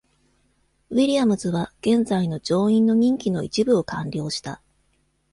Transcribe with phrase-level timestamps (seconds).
[0.89, 4.59] ウィリアムズは現在の上院の任期の一部を完了した。